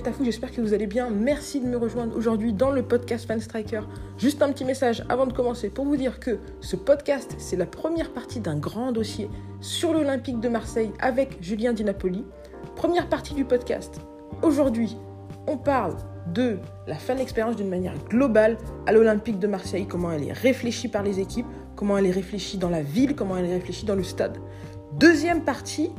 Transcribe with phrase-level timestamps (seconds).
[0.00, 1.10] Tafou, j'espère que vous allez bien.
[1.10, 3.82] Merci de me rejoindre aujourd'hui dans le podcast Fan Striker.
[4.16, 7.66] Juste un petit message avant de commencer pour vous dire que ce podcast, c'est la
[7.66, 9.28] première partie d'un grand dossier
[9.60, 12.24] sur l'Olympique de Marseille avec Julien Di Napoli.
[12.74, 14.00] Première partie du podcast.
[14.42, 14.96] Aujourd'hui,
[15.46, 15.96] on parle
[16.32, 20.88] de la fan expérience d'une manière globale à l'Olympique de Marseille, comment elle est réfléchie
[20.88, 23.96] par les équipes, comment elle est réfléchie dans la ville, comment elle est réfléchie dans
[23.96, 24.38] le stade.
[24.94, 25.90] Deuxième partie,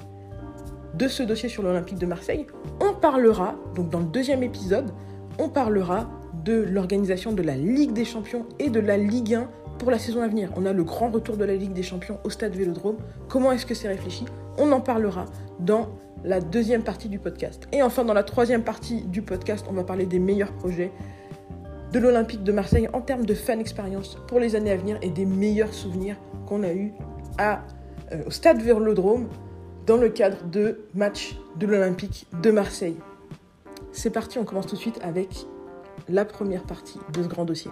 [0.94, 2.48] de ce dossier sur l'Olympique de Marseille,
[2.82, 4.92] on parlera, donc dans le deuxième épisode,
[5.40, 6.10] on parlera
[6.44, 10.22] de l'organisation de la Ligue des Champions et de la Ligue 1 pour la saison
[10.22, 10.52] à venir.
[10.56, 12.98] On a le grand retour de la Ligue des Champions au stade Vélodrome.
[13.28, 14.26] Comment est-ce que c'est réfléchi?
[14.58, 15.26] On en parlera
[15.60, 15.90] dans
[16.24, 17.68] la deuxième partie du podcast.
[17.72, 20.92] Et enfin, dans la troisième partie du podcast, on va parler des meilleurs projets
[21.92, 25.10] de l'Olympique de Marseille en termes de fan expérience pour les années à venir et
[25.10, 26.94] des meilleurs souvenirs qu'on a eus
[27.40, 27.56] euh,
[28.26, 29.28] au stade Vélodrome
[29.86, 32.98] dans le cadre de matchs de l'Olympique de Marseille.
[33.92, 35.30] C'est parti, on commence tout de suite avec
[36.08, 37.72] la première partie de ce grand dossier.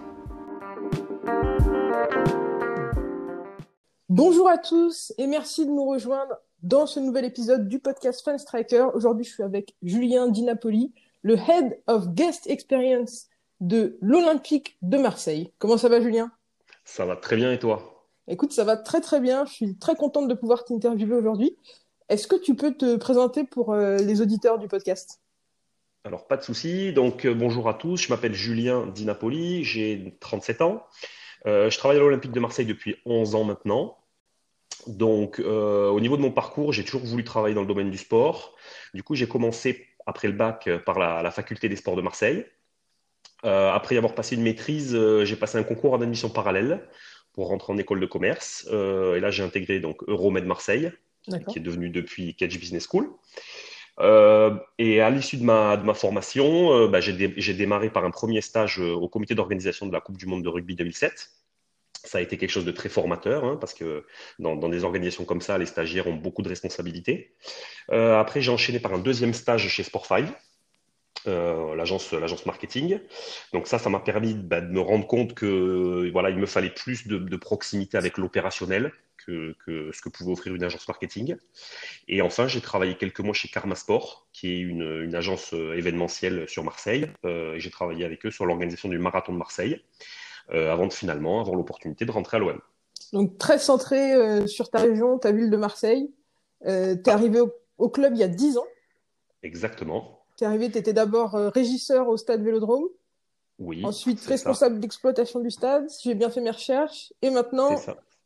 [4.10, 8.38] Bonjour à tous et merci de nous rejoindre dans ce nouvel épisode du podcast Fan
[8.38, 8.88] Striker.
[8.94, 13.28] Aujourd'hui, je suis avec Julien Di Napoli, le Head of Guest Experience
[13.62, 15.54] de l'Olympique de Marseille.
[15.60, 16.30] Comment ça va, Julien?
[16.84, 18.06] Ça va très bien et toi?
[18.28, 19.46] Écoute, ça va très très bien.
[19.46, 21.58] Je suis très contente de pouvoir t'interviewer aujourd'hui.
[22.12, 25.22] Est-ce que tu peux te présenter pour euh, les auditeurs du podcast?
[26.04, 26.92] Alors, pas de souci.
[26.92, 27.96] Donc, euh, bonjour à tous.
[28.02, 29.64] Je m'appelle Julien Di Napoli.
[29.64, 30.86] J'ai 37 ans.
[31.46, 33.98] Euh, je travaille à l'Olympique de Marseille depuis 11 ans maintenant.
[34.88, 38.58] Donc, au niveau de mon parcours, j'ai toujours voulu travailler dans le domaine du sport.
[38.94, 42.46] Du coup, j'ai commencé après le bac par la, faculté des sports de Marseille.
[43.44, 46.90] Après avoir passé une maîtrise, j'ai passé un concours en admission parallèle
[47.32, 48.68] pour rentrer en école de commerce.
[48.72, 50.92] et là, j'ai intégré donc Euromed Marseille,
[51.48, 53.10] qui est devenu depuis Catch Business School.
[54.00, 58.12] Euh, et à l'issue de ma, formation, euh, bah, j'ai, dé, j'ai démarré par un
[58.12, 61.30] premier stage euh, au comité d'organisation de la Coupe du Monde de rugby 2007.
[62.04, 64.06] Ça a été quelque chose de très formateur, hein, parce que
[64.40, 67.36] dans, des organisations comme ça, les stagiaires ont beaucoup de responsabilités.
[67.90, 70.26] Après, j'ai enchaîné par un deuxième stage chez Sport5,
[71.28, 73.00] euh, l'agence marketing.
[73.54, 76.72] Donc ça, ça m'a permis bah, de me rendre compte que voilà, il me fallait
[76.72, 78.92] plus de proximité avec l'opérationnel
[79.26, 81.36] que, que, ce que pouvait offrir une agence marketing.
[82.08, 85.78] Et enfin, j'ai travaillé quelques mois chez Karma Sport, qui est une, une agence euh,
[85.78, 87.10] événementielle sur Marseille.
[87.26, 89.82] Euh, et j'ai travaillé avec eux sur l'organisation du marathon de Marseille,
[90.54, 92.60] euh, avant de finalement avoir l'opportunité de rentrer à l'OM.
[93.14, 96.12] Donc très centré euh, sur ta région, ta ville de Marseille.
[96.64, 98.68] Tu es arrivé au, au, club il y a 10 ans.
[99.44, 100.20] Exactement.
[100.38, 102.86] Tu es arrivé, tu étais d'abord régisseur au stade Vélodrome.
[103.62, 103.82] Oui.
[103.84, 107.14] Ensuite, responsable d'exploitation du stade, si j'ai bien fait mes recherches.
[107.22, 107.76] Et maintenant,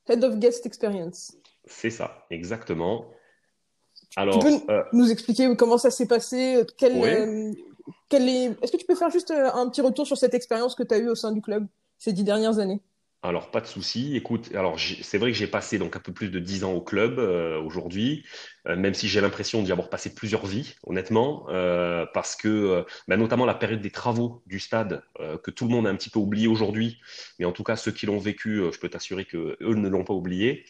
[0.07, 1.35] Head of Guest Experience.
[1.65, 3.05] C'est ça, exactement.
[4.15, 7.09] Alors, tu peux euh, nous expliquer comment ça s'est passé quel, oui.
[7.09, 7.53] euh,
[8.09, 8.55] quel est...
[8.61, 10.93] Est-ce que tu peux faire juste euh, un petit retour sur cette expérience que tu
[10.93, 11.67] as eue au sein du club
[11.97, 12.81] ces dix dernières années?
[13.27, 14.15] Alors, pas de souci.
[14.15, 16.81] Écoute, alors c'est vrai que j'ai passé donc un peu plus de dix ans au
[16.81, 18.25] club euh, aujourd'hui,
[18.67, 23.17] euh, même si j'ai l'impression d'y avoir passé plusieurs vies, honnêtement, euh, parce que bah,
[23.17, 25.03] notamment la période des travaux du stade,
[25.43, 26.99] que tout le monde a un petit peu oublié aujourd'hui,
[27.39, 30.03] mais en tout cas ceux qui l'ont vécu, je peux t'assurer que eux ne l'ont
[30.03, 30.65] pas oublié.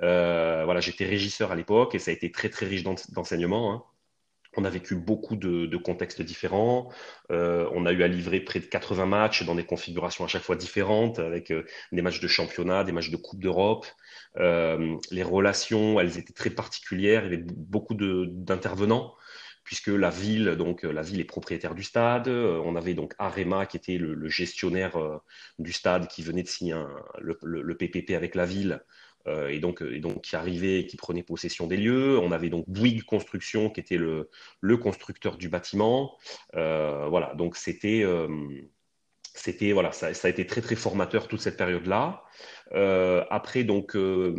[0.00, 3.72] Voilà, j'étais régisseur à l'époque et ça a été très très riche d'enseignement.
[3.72, 3.82] Hein.
[4.56, 6.90] On a vécu beaucoup de, contextes différents.
[7.30, 10.42] Euh, on a eu à livrer près de 80 matchs dans des configurations à chaque
[10.42, 13.86] fois différentes, avec euh, des matchs de championnat, des matchs de Coupe d'Europe.
[14.36, 17.24] Euh, les relations, elles étaient très particulières.
[17.26, 19.14] Il y avait beaucoup d'intervenants
[19.62, 22.26] puisque la ville, est propriétaire du stade.
[22.26, 24.98] On avait donc Arema qui était le, gestionnaire
[25.60, 26.74] du stade qui venait de signer
[27.20, 28.82] le, PPP avec la ville
[29.26, 32.18] euh, et, donc, et donc qui arrivait et qui prenait possession des lieux.
[32.18, 34.30] On avait donc Bouygues Construction qui était le,
[34.60, 36.16] le constructeur du bâtiment.
[36.54, 38.28] Euh, voilà, donc c'était euh,
[39.34, 42.24] c'était voilà, ça, a été très très formateur toute cette période-là.
[42.72, 44.32] Euh, après donc euh,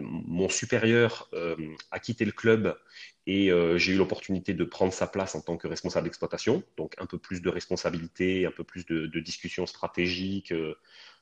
[0.00, 1.56] mon supérieur euh,
[1.90, 2.76] a quitté le club
[3.26, 7.04] et j'ai eu l'opportunité de prendre sa place en tant que responsable d'exploitation, donc un
[7.04, 10.54] peu plus de responsabilité, un peu plus de, de discussions stratégiques.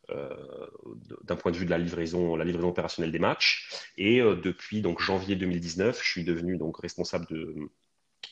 [0.08, 3.69] D'un point de vue de la livraison, la livraison opérationnelle des matchs.
[3.97, 7.70] Et depuis donc janvier 2019, je suis devenu donc responsable de,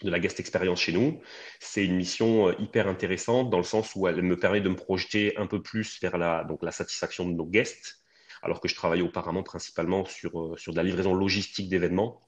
[0.03, 1.21] de la guest expérience chez nous.
[1.61, 5.37] C'est une mission hyper intéressante dans le sens où elle me permet de me projeter
[5.37, 8.00] un peu plus vers la, donc la satisfaction de nos guests,
[8.43, 12.20] alors que je travaillais auparavant principalement sur, sur de la livraison logistique d'événements.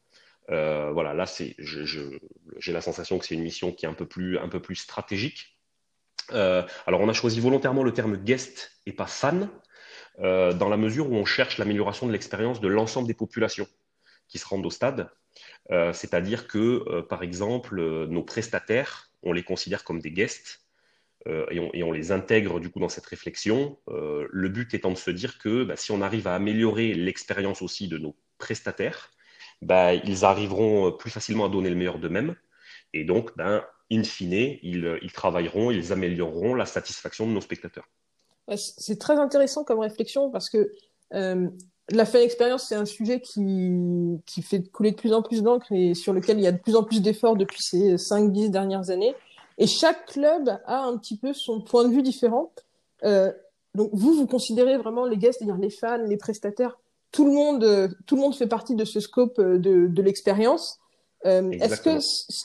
[0.49, 1.25] voilà, là,
[1.59, 4.77] j'ai la sensation que c'est une mission qui est un peu plus, un peu plus
[4.77, 5.56] stratégique.
[6.31, 9.49] Alors, on a choisi volontairement le terme guest et pas fan,
[10.21, 13.67] euh, dans la mesure où on cherche l'amélioration de l'expérience de l'ensemble des populations
[14.29, 15.11] qui se rendent au stade.
[15.71, 17.77] Euh, c'est-à-dire que, euh, par exemple,
[18.07, 20.63] nos prestataires, on les considère comme des guests
[21.51, 23.81] et on, les intègre du coup dans cette réflexion.
[23.89, 27.89] le but étant de se dire que bah, si on arrive à améliorer l'expérience aussi
[27.89, 29.11] de nos prestataires,
[29.61, 32.37] bah, ils arriveront plus facilement à donner le meilleur d'eux-mêmes.
[32.93, 37.89] Et donc, ben, in fine, ils travailleront, ils amélioreront la satisfaction de nos spectateurs.
[38.57, 40.73] C'est très intéressant comme réflexion parce que
[41.15, 41.49] euh,
[41.91, 45.67] la fan expérience, c'est un sujet qui, qui fait couler de plus en plus d'encre
[45.73, 48.91] et sur lequel il y a de plus en plus d'efforts depuis ces 5-10 dernières
[48.91, 49.15] années.
[49.59, 52.53] Et chaque club a un petit peu son point de vue différent.
[53.05, 53.33] Euh,
[53.75, 56.79] donc vous, vous considérez vraiment les guests, c'est-à-dire les fans, les prestataires,
[57.13, 60.81] tout le monde, tout le monde fait partie de ce scope de l'expérience.
[61.27, 61.97] Euh, est-ce que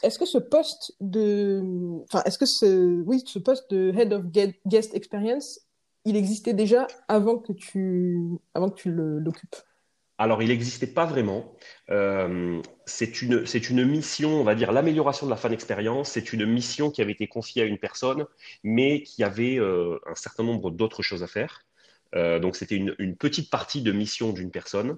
[0.06, 1.62] est-ce que ce poste de
[2.04, 4.26] enfin est-ce que ce oui ce poste de head of
[4.66, 5.60] guest experience
[6.06, 8.20] il existait déjà avant que tu,
[8.54, 9.56] avant que tu l'occupes?
[10.18, 11.56] Alors, il n'existait pas vraiment.
[11.90, 16.12] Euh, c'est une, une mission, on va dire, l'amélioration de la fan expérience.
[16.12, 18.26] C'est une mission qui avait été confiée à une personne,
[18.64, 21.66] mais qui avait euh, un certain nombre d'autres choses à faire.
[22.14, 24.98] Euh, donc, c'était une, une, petite partie de mission d'une personne.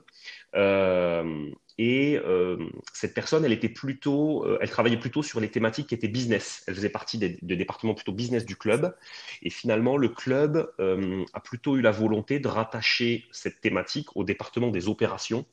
[1.77, 2.57] Et euh,
[2.93, 6.63] cette personne, elle était plutôt, euh, elle travaillait plutôt sur les thématiques qui étaient business.
[6.67, 8.95] Elle faisait partie des, départements plutôt business du club.
[9.41, 14.23] Et finalement, le club euh, a plutôt eu la volonté de rattacher cette thématique au
[14.23, 15.45] département des opérations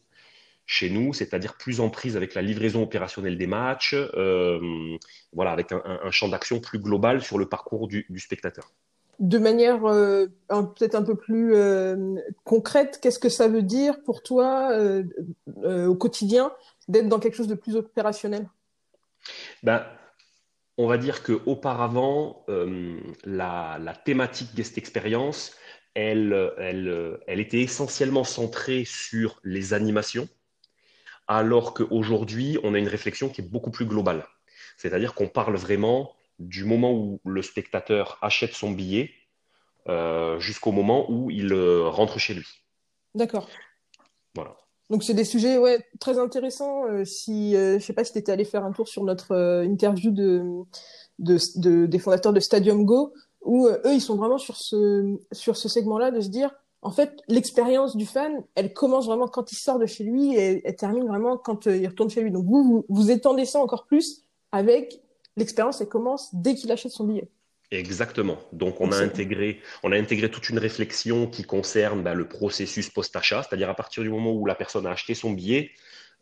[0.67, 3.97] chez nous, c'est-à-dire plus en prise avec la livraison opérationnelle des matchs,
[5.33, 8.71] voilà, avec un, champ d'action plus global sur le parcours du spectateur
[9.21, 14.23] de manière euh, peut-être un peu plus euh, concrète, qu'est-ce que ça veut dire pour
[14.23, 15.05] toi euh,
[15.87, 16.53] au quotidien
[16.89, 18.49] d'être dans quelque chose de plus opérationnel?
[19.63, 19.85] Ben,
[20.79, 22.47] On va dire qu'auparavant,
[23.25, 25.55] la, la thématique guest experience,
[25.95, 30.29] elle, elle, elle était essentiellement centrée sur les animations,
[31.29, 34.27] alors qu'aujourd'hui, on a une réflexion qui est beaucoup plus globale.
[34.79, 39.11] C'est-à-dire qu'on parle vraiment du moment où le spectateur achète son billet
[39.89, 42.47] euh, jusqu'au moment où il euh, rentre chez lui.
[43.15, 43.49] D'accord.
[44.35, 44.57] Voilà.
[44.89, 46.87] Donc c'est des sujets ouais, très intéressants.
[46.87, 50.11] Euh, si je sais pas si tu étais allé faire un tour sur notre interview
[50.11, 50.43] de,
[51.19, 53.13] de, des fondateurs de Stadium Go,
[53.43, 56.51] où eux ils sont vraiment sur ce sur ce segment-là de se dire
[56.83, 60.63] en fait l'expérience du fan, elle commence vraiment quand il sort de chez lui et
[60.65, 62.31] elle termine vraiment quand il retourne chez lui.
[62.31, 65.01] Donc vous, vous, vous étendez ça encore plus avec
[65.37, 67.29] l'expérience, elle commence dès qu'il achète son billet.
[67.71, 68.39] Exactement.
[68.53, 72.91] Donc, on a, intégré, on a intégré toute une réflexion qui concerne bah, le processus
[72.91, 75.71] post-achat, c'est-à-dire à partir du moment où la personne a acheté son billet,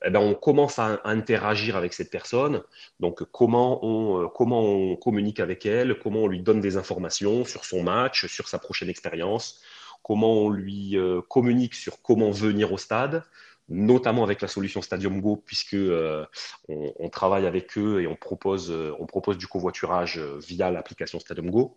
[0.04, 2.62] eh ben, on commence à, interagir avec cette personne.
[3.00, 7.46] Donc, comment on, euh, comment on communique avec elle, comment on lui donne des informations
[7.46, 9.62] sur son match, sur sa prochaine expérience,
[10.02, 13.22] comment on lui euh, communique sur comment venir au stade,
[13.68, 16.24] notamment avec la solution Stadium Go, puisque euh,
[16.68, 21.76] on, travaille avec eux et on propose, euh, du covoiturage euh, via l'application Stadium Go.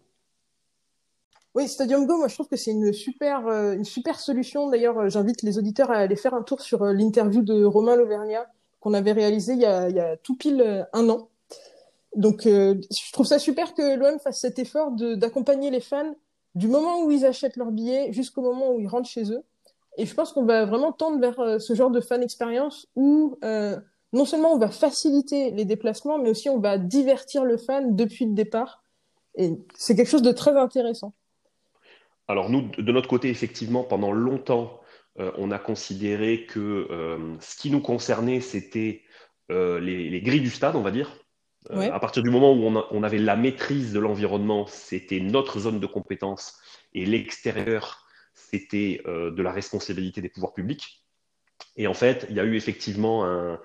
[1.54, 3.44] Oui, Stadium Go, moi je trouve que c'est une super,
[4.16, 4.70] solution.
[4.70, 8.48] D'ailleurs, j'invite les auditeurs à aller faire un tour sur l'interview de Romain Lauvergnat
[8.80, 11.30] qu'on avait réalisé il y, a, il y a, tout pile un an.
[12.16, 16.16] Donc, je trouve ça super que l'OM fasse cet effort d'accompagner les fans
[16.56, 19.44] du moment où ils achètent leur billet jusqu'au moment où ils rentrent chez eux.
[19.98, 23.38] Et je pense qu'on va vraiment tendre vers euh, ce genre de fan expérience où
[23.44, 23.80] euh,
[24.14, 28.26] non seulement on va faciliter les déplacements, mais aussi on va divertir le fan depuis
[28.26, 28.84] le départ.
[29.36, 31.14] Et c'est quelque chose de très intéressant.
[32.28, 34.80] Alors nous, de notre côté, effectivement, pendant longtemps,
[35.20, 36.88] euh, on a considéré que
[37.40, 39.02] ce qui nous concernait, c'était
[39.50, 41.18] les, grilles du stade, on va dire.
[41.70, 45.80] À partir du moment où on, on avait la maîtrise de l'environnement, c'était notre zone
[45.80, 46.58] de compétence
[46.94, 48.00] et l'extérieur,
[48.50, 51.04] c'était euh, de la responsabilité des pouvoirs publics.
[51.78, 53.60] Et en fait, il y a eu effectivement un,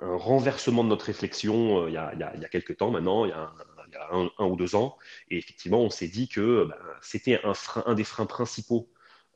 [0.00, 3.52] renversement de notre réflexion euh, il, y a, il, quelques temps maintenant, il y a,
[4.12, 4.96] un, ou deux ans.
[5.30, 7.52] Et effectivement, on s'est dit que ben, c'était un,
[7.86, 8.88] un des freins principaux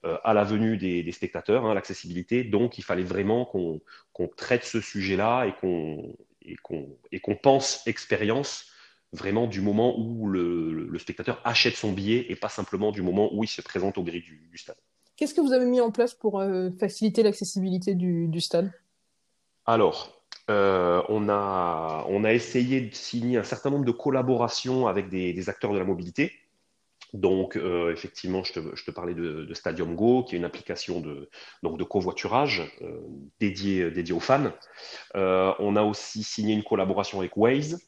[0.05, 2.45] euh, à la venue des, spectateurs, hein, l'accessibilité.
[2.45, 3.81] Donc, il fallait vraiment qu'on
[4.37, 5.55] traite ce sujet-là et
[7.23, 8.67] qu'on pense expérience
[9.15, 13.45] vraiment du moment où le, spectateur achète son billet et pas simplement du moment où
[13.45, 14.77] il se présente au gris du, stade.
[15.17, 18.73] Qu'est-ce que vous avez mis en place pour euh, faciliter l'accessibilité du, stade?
[19.67, 25.49] Alors, on, a, on a essayé de signer un certain nombre de collaborations avec des,
[25.49, 26.33] acteurs de la mobilité.
[27.13, 27.57] Donc,
[27.93, 31.29] effectivement, je te, parlais de, Stadium Go, qui est une application de,
[31.63, 32.63] donc de covoiturage
[33.41, 34.53] dédiée, dédiée aux fans.
[35.15, 37.81] on a aussi signé une collaboration avec Waze,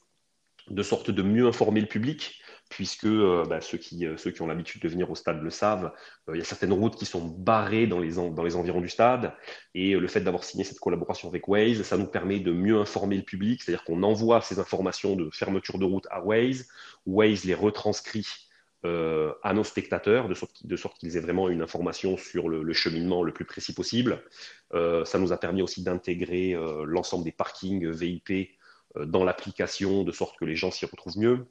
[0.69, 4.43] de sorte de mieux informer le public puisque euh, bah, ceux, qui, euh, ceux qui
[4.43, 5.93] ont l'habitude de venir au stade le savent,
[6.29, 8.89] euh, il y a certaines routes qui sont barrées dans les, dans les environs du
[8.89, 9.33] stade,
[9.75, 13.17] et le fait d'avoir signé cette collaboration avec Waze, ça nous permet de mieux informer
[13.17, 16.69] le public, c'est-à-dire qu'on envoie ces informations de fermeture de route à Waze,
[17.07, 18.27] Waze les retranscrit
[19.43, 23.25] à nos spectateurs, de sorte, de sorte qu'ils aient vraiment une information sur le, cheminement
[23.25, 24.23] le plus précis possible.
[24.73, 28.56] ça nous a permis aussi d'intégrer l'ensemble des parkings VIP
[29.05, 31.47] dans l'application, de sorte que les gens s'y retrouvent mieux.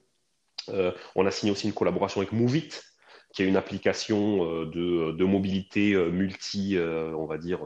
[0.70, 2.70] Euh, on a signé aussi une collaboration avec Movit,
[3.34, 4.66] qui est une application euh,
[5.14, 7.62] de, mobilité euh, multi, on va dire,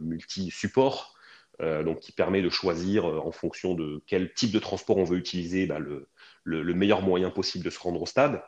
[0.00, 1.14] multi-support,
[1.60, 5.66] donc qui permet de choisir en fonction de quel type de transport on veut utiliser
[5.66, 8.42] bah, le, meilleur moyen possible de se rendre au stade.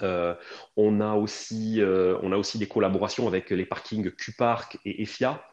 [0.00, 5.44] on, a aussi, on a aussi des collaborations avec les parkings Q-Park et EFIA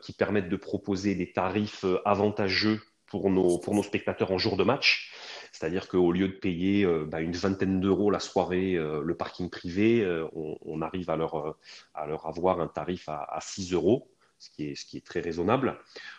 [0.00, 2.80] qui permettent de proposer des tarifs avantageux
[3.20, 5.12] pour nos, spectateurs en jour de match.
[5.52, 9.50] C'est-à-dire qu'au lieu de payer euh, bah, une vingtaine d'euros la soirée, euh, le parking
[9.50, 11.56] privé, euh, on, arrive à leur,
[11.94, 14.10] à avoir un tarif à, 6 euros.
[14.40, 15.78] Ce qui, est, très raisonnable.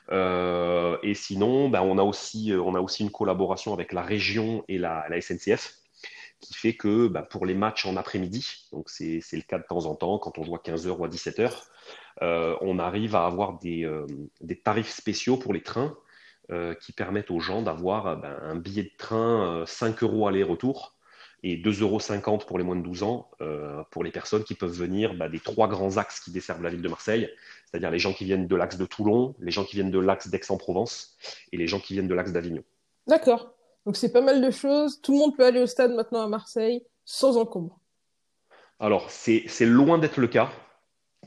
[0.09, 5.75] et sinon, bah, on, a aussi, une collaboration avec la région et la, SNCF
[6.39, 9.85] qui fait que bah, pour les matchs en après-midi, donc c'est le cas de temps
[9.85, 11.51] en temps, quand on joue à 15h ou à 17h,
[12.21, 13.87] on arrive à avoir des,
[14.63, 15.95] tarifs spéciaux pour les trains
[16.79, 20.95] qui permettent aux gens d'avoir euh, ben, un billet de train 5 euh, euros aller-retour
[21.43, 21.81] et 2,50
[22.23, 23.29] euros pour les moins de 12 ans
[23.91, 26.81] pour les personnes qui peuvent venir ben, des trois grands axes qui desservent la ville
[26.81, 27.29] de Marseille,
[27.65, 30.27] c'est-à-dire les gens qui viennent de l'axe de Toulon, les gens qui viennent de l'axe
[30.27, 31.17] d'Aix-en-Provence
[31.51, 32.63] et les gens qui viennent de l'axe d'Avignon.
[33.05, 33.53] D'accord.
[33.85, 35.01] Donc c'est pas mal de choses.
[35.01, 37.79] Tout le monde peut aller au stade maintenant à Marseille sans encombre.
[38.79, 40.49] Alors c'est loin d'être le cas.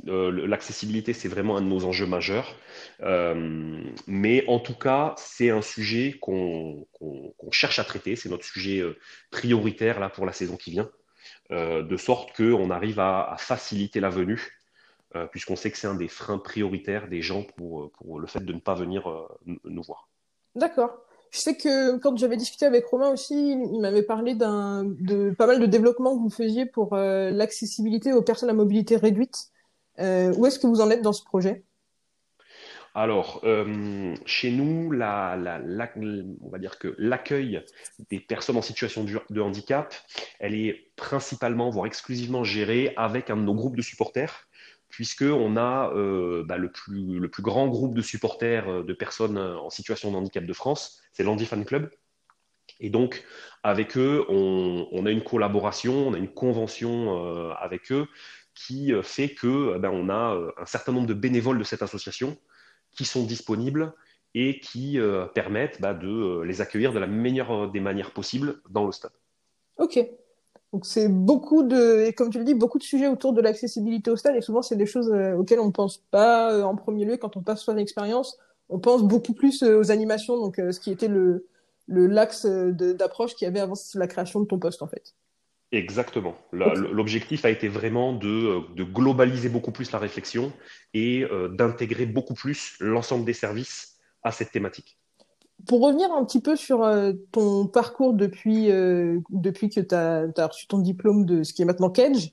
[0.07, 2.55] Euh, l'accessibilité, c'est vraiment un de nos enjeux majeurs.
[3.02, 6.87] Euh, mais en tout cas, c'est un sujet qu'on
[7.50, 8.17] cherche à traiter.
[8.17, 8.97] C'est notre sujet euh,
[9.31, 10.90] prioritaire là, pour la saison qui vient,
[11.50, 14.59] de sorte qu'on arrive à, faciliter la venue,
[15.31, 18.52] puisqu'on sait que c'est un des freins prioritaires des gens pour, pour le fait de
[18.52, 20.09] ne pas venir nous voir.
[20.55, 20.99] D'accord.
[21.31, 25.59] Je sais que quand j'avais discuté avec Romain aussi, il m'avait parlé de pas mal
[25.59, 29.50] de développements que vous faisiez pour l'accessibilité aux personnes à mobilité réduite.
[30.00, 31.64] Euh, où est-ce que vous en êtes dans ce projet?
[32.95, 37.62] Alors, euh, chez nous, on va dire que l'accueil
[38.11, 39.95] des personnes en situation de handicap,
[40.40, 44.49] elle est principalement, voire exclusivement gérée avec un de nos groupes de supporters,
[44.88, 49.71] puisqu'on a euh, bah, le, plus, le plus grand groupe de supporters de personnes en
[49.71, 51.90] situation de handicap de France, c'est l'Andy Fan Club.
[52.81, 53.25] Et donc,
[53.62, 58.07] avec eux, on, a une collaboration, on a une convention avec eux
[58.67, 61.65] qui euh, fait que eh ben, on a euh, un certain nombre de bénévoles de
[61.65, 62.37] cette association
[62.97, 63.95] qui sont disponibles
[64.35, 68.85] et qui euh, permettent bah, de les accueillir de la meilleure des manières possibles dans
[68.85, 69.12] le stade.
[69.79, 70.05] Ok.
[70.73, 74.11] Donc c'est beaucoup de, et comme tu le dis, beaucoup de sujets autour de l'accessibilité
[74.11, 77.17] au stade et souvent c'est des choses auxquelles on ne pense pas en premier lieu
[77.17, 78.38] quand on passe sur expérience.
[78.69, 81.47] On pense beaucoup plus aux animations, donc ce qui était le
[81.87, 85.15] l'axe d'approche qu'il y avait avant la création de ton poste en fait.
[85.70, 86.34] Exactement.
[86.52, 90.50] L'objectif a été vraiment de, globaliser beaucoup plus la réflexion
[90.94, 94.98] et euh, d'intégrer beaucoup plus l'ensemble des services à cette thématique.
[95.66, 100.46] Pour revenir un petit peu sur euh, ton parcours depuis, euh, depuis que tu as,
[100.46, 102.32] reçu ton diplôme de ce qui est maintenant Cage,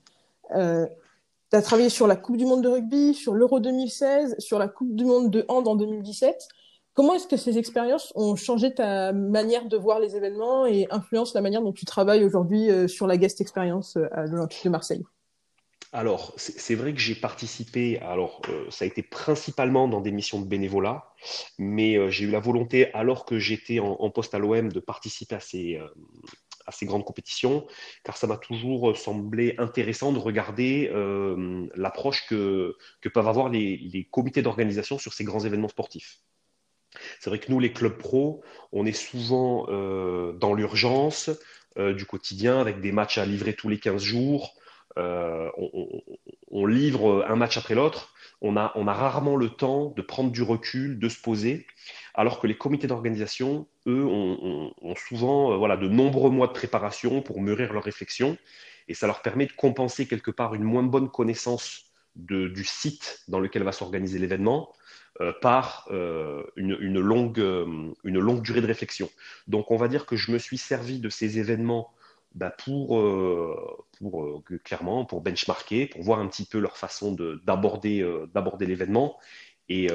[0.50, 4.68] tu as travaillé sur la Coupe du Monde de rugby, sur l'Euro 2016, sur la
[4.68, 6.48] Coupe du Monde de hand en 2017.
[6.96, 11.32] Comment est-ce que ces expériences ont changé ta manière de voir les événements et influencent
[11.34, 14.70] la manière dont tu travailles aujourd'hui euh, sur la guest experience euh, à l'Olympique de
[14.70, 15.04] Marseille?
[15.92, 20.40] Alors, c'est vrai que j'ai participé, alors euh, ça a été principalement dans des missions
[20.40, 21.04] de bénévolat,
[21.58, 25.40] mais j'ai eu la volonté, alors que j'étais en, poste à l'OM, de participer à
[25.40, 25.78] ces,
[26.82, 27.66] grandes compétitions,
[28.04, 30.90] car ça m'a toujours semblé intéressant de regarder
[31.74, 32.76] l'approche que,
[33.14, 36.20] peuvent avoir les comités d'organisation sur ces grands événements sportifs.
[37.20, 41.30] C'est vrai que nous, les clubs pro, on est souvent euh, dans l'urgence
[41.78, 44.54] euh, du quotidien avec des matchs à livrer tous les 15 jours.
[44.98, 45.50] Euh,
[46.50, 48.14] on, livre un match après l'autre.
[48.40, 51.66] On a, rarement le temps de prendre du recul, de se poser,
[52.14, 57.40] alors que les comités d'organisation, eux, ont, souvent voilà, de nombreux mois de préparation pour
[57.40, 58.36] mûrir leurs réflexions.
[58.88, 61.86] Et ça leur permet de compenser quelque part une moins bonne connaissance
[62.16, 64.72] du site dans lequel va s'organiser l'événement,
[65.40, 65.88] par
[66.56, 67.38] une, longue,
[68.04, 69.08] une longue durée de réflexion.
[69.46, 71.92] Donc on va dire que je me suis servi de ces événements
[72.34, 73.02] bah, pour,
[73.98, 77.12] pour clairement pour benchmarker, pour voir un petit peu leur façon
[77.44, 78.04] d'aborder
[78.60, 79.18] l'événement.
[79.68, 79.88] Et,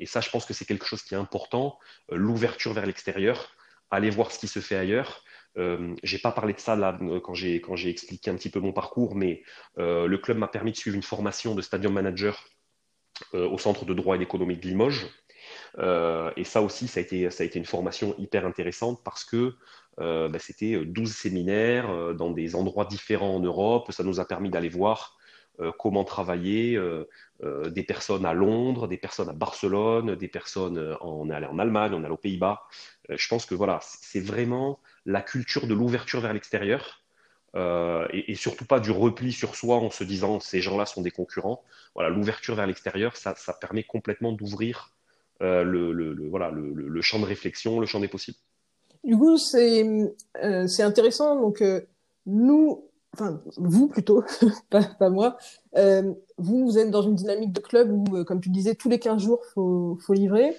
[0.00, 1.78] et, ça, je pense que c'est quelque chose qui est important,
[2.10, 3.54] l'ouverture vers l'extérieur,
[3.90, 5.24] aller voir ce qui se fait ailleurs.
[5.56, 8.60] Euh, j'ai pas parlé de ça là quand j'ai quand j'ai expliqué un petit peu
[8.60, 9.42] mon parcours, mais
[9.78, 12.63] euh, le club m'a permis de suivre une formation de stadium manager euh,
[13.32, 15.06] au centre de droit et d'économie de Limoges.
[15.78, 19.24] Euh, et ça aussi, ça a été ça a été une formation hyper intéressante parce
[19.24, 19.54] que
[19.98, 23.92] bah, c'était 12 séminaires dans des endroits différents en Europe.
[23.92, 25.16] Ça nous a permis d'aller voir
[25.78, 26.80] comment travailler
[27.42, 32.02] des personnes à Londres, des personnes à Barcelone, des personnes on est en Allemagne, on
[32.02, 32.62] est allé aux Pays-Bas.
[33.08, 37.03] je pense que voilà, c'est vraiment la culture de l'ouverture vers l'extérieur.
[37.56, 41.12] Euh, et, surtout pas du repli sur soi en se disant ces gens-là sont des
[41.12, 41.62] concurrents.
[41.94, 44.90] Voilà, l'ouverture vers l'extérieur, ça, permet complètement d'ouvrir
[45.40, 48.38] euh, le, voilà, le, champ de réflexion, le champ des possibles.
[49.04, 49.86] Du coup, c'est
[50.42, 51.40] euh, intéressant.
[51.40, 51.62] Donc,
[52.26, 54.24] nous, enfin, vous plutôt,
[54.70, 55.36] pas, moi,
[55.76, 59.22] vous, vous êtes dans une dynamique de club où, comme tu disais, tous les 15
[59.22, 60.56] jours, il faut, faut livrer.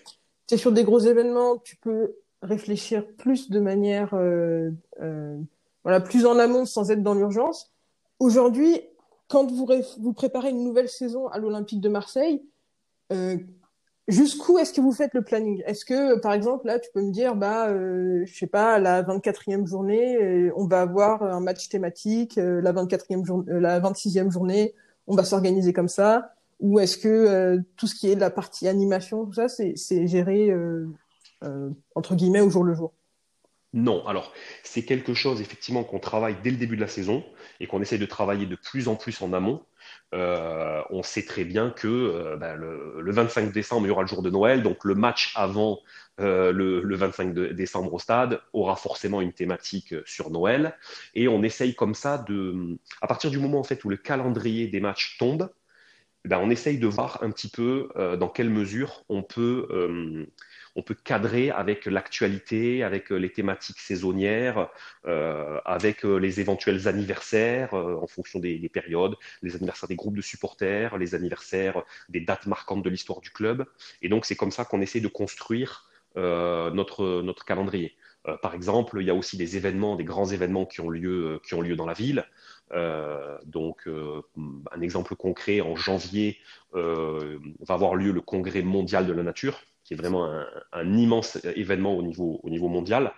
[0.48, 4.72] Tu es sur des gros événements, tu peux réfléchir plus de manière euh,
[5.02, 5.38] euh,
[5.86, 7.72] voilà plus en amont sans être dans l'urgence.
[8.20, 8.82] Aujourd'hui,
[9.30, 12.44] quand vous préparez une nouvelle saison à l'Olympique de Marseille,
[13.14, 13.38] euh,
[14.10, 15.64] jusqu'où est-ce que vous faites le planning?
[15.66, 19.66] Est-ce que par exemple là tu peux me dire bah je sais pas la 24e
[19.66, 24.74] journée on va avoir un match thématique, la 24e journée la 26e journée
[25.08, 26.34] on va s'organiser comme ça?
[26.60, 30.52] Ou est-ce que tout ce qui est la partie animation tout ça c'est géré
[31.44, 32.94] euh, entre guillemets, au jour le jour?
[33.76, 34.32] Non, alors
[34.64, 37.26] c'est quelque chose effectivement qu'on travaille dès le début de la saison
[37.60, 39.66] et qu'on essaie de travailler de plus en plus en amont.
[40.14, 44.08] Euh, on sait très bien que euh, ben, le, 25 décembre, il y aura le
[44.08, 45.82] jour de Noël, donc le match avant
[46.18, 50.78] le, 25 décembre au stade aura forcément une thématique sur Noël.
[51.14, 54.68] Et on essaye comme ça de, à partir du moment en fait où le calendrier
[54.70, 55.50] des matchs tombe,
[56.26, 60.28] ben, on essaye de voir un petit peu dans quelle mesure on peut
[60.76, 64.70] on peut cadrer avec l'actualité, avec euh, les thématiques saisonnières,
[65.08, 70.22] euh, avec euh, les éventuels anniversaires en fonction des, périodes, les anniversaires des groupes de
[70.22, 73.66] supporters, les anniversaires des dates marquantes de l'histoire du club.
[74.02, 77.98] Et donc c'est comme ça qu'on essaie de construire notre, notre calendrier.
[78.42, 81.56] par exemple, il y a aussi des événements, des grands événements qui ont lieu, qui
[81.56, 82.26] ont lieu dans la ville.
[82.72, 86.38] Donc, un exemple concret, en janvier,
[86.74, 90.30] va avoir lieu le congrès mondial de la nature, qui est vraiment
[90.74, 93.14] un, immense événement au niveau, au niveau mondial,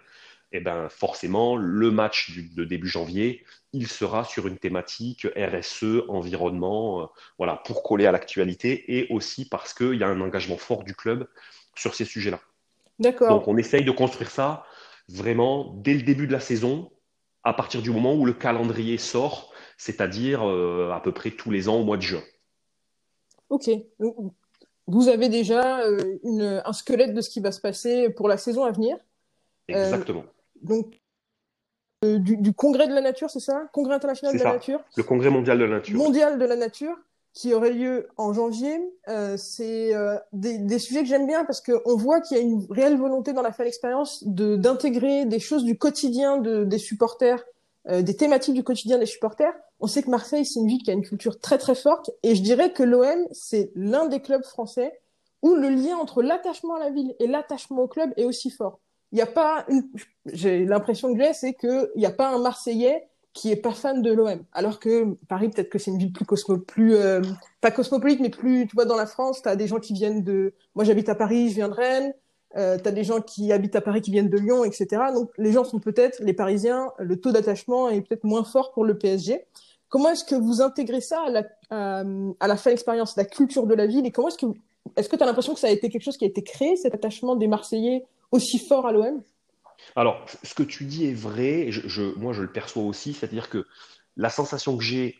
[0.53, 6.05] et eh ben forcément, le match de début janvier, il sera sur une thématique RSE,
[6.07, 7.05] environnement, euh,
[7.37, 10.95] voilà, pour coller à l'actualité et aussi parce qu'il y a un engagement fort du
[10.95, 11.27] club
[11.75, 12.39] sur ces sujets-là.
[12.97, 13.27] D'accord.
[13.27, 14.63] Donc, on essaye de construire ça
[15.09, 16.91] vraiment dès le début de la saison,
[17.43, 21.69] à partir du moment où le calendrier sort, c'est-à-dire euh, à peu près tous les
[21.69, 22.23] ans au mois de juin.
[23.49, 23.69] Ok
[24.87, 28.37] vous avez déjà euh, une, un squelette de ce qui va se passer pour la
[28.37, 28.97] saison à venir.
[29.69, 30.23] Euh, Exactement.
[30.61, 30.99] donc,
[32.03, 33.67] du, congrès de la nature, c'est ça?
[33.73, 34.79] Congrès international de la nature?
[34.95, 35.97] Le congrès mondial de la nature.
[35.97, 36.95] Mondial de la nature,
[37.37, 38.81] qui aurait lieu en janvier.
[39.37, 39.91] c'est
[40.33, 43.31] des, des, sujets que j'aime bien parce qu'on voit qu'il y a une réelle volonté
[43.31, 47.43] dans la fan expérience d'intégrer des choses du quotidien de, des supporters,
[47.87, 50.93] des thématiques du quotidien des supporters on sait que Marseille, c'est une ville qui a
[50.93, 54.99] une culture très très forte, et je dirais que l'OM, c'est l'un des clubs français
[55.43, 58.79] où le lien entre l'attachement à la ville et l'attachement au club est aussi fort.
[59.11, 59.87] Il n'y a pas une...
[60.25, 64.01] j'ai l'impression que j'ai, c'est qu'il n'y a pas un Marseillais qui est pas fan
[64.01, 64.43] de l'OM.
[64.51, 67.21] Alors que Paris, peut-être que c'est une ville plus euh,
[67.75, 70.53] cosmopolite, mais plus, tu vois, dans la France, tu as des gens qui viennent de.
[70.73, 72.13] Moi, j'habite à Paris, je viens de Rennes.
[72.55, 74.87] Euh, tu as des gens qui habitent à Paris qui viennent de Lyon, etc.
[75.13, 76.91] Donc, les gens sont peut-être les Parisiens.
[76.97, 79.45] Le taux d'attachement est peut-être moins fort pour le PSG.
[79.89, 81.43] Comment est-ce que vous intégrez ça à la,
[82.39, 84.47] à, la fin expérience, la culture de la ville Et comment est-ce que
[84.95, 86.77] est-ce que tu as l'impression que ça a été quelque chose qui a été créé,
[86.77, 89.21] cet attachement des Marseillais aussi fort à l'OM
[89.95, 91.69] Alors, ce que tu dis est vrai,
[92.17, 93.65] moi je le perçois aussi, c'est-à-dire que
[94.15, 95.15] la sensation que j'ai,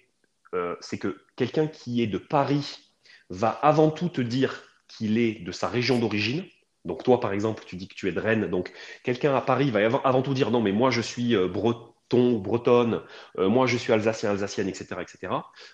[0.53, 2.91] euh, c'est que quelqu'un qui est de Paris
[3.30, 6.43] va avant tout te dire qu'il est de sa région d'origine.
[6.86, 8.47] Donc toi, par exemple, tu dis que tu es de Rennes.
[8.49, 8.71] Donc
[9.03, 12.38] quelqu'un à Paris va avant, tout dire non, mais moi je suis euh, breton ton
[12.38, 13.01] bretonne,
[13.38, 14.95] euh, moi je suis alsacien, alsacienne, etc.
[15.01, 15.34] etc.